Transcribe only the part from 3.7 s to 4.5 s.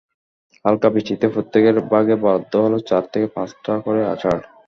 করে আছাড়।